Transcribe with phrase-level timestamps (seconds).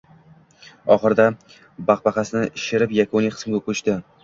[0.95, 1.27] Oxirida
[1.91, 3.99] bag‘baqasini ishirib, yakuniy qismga ko‘chdi: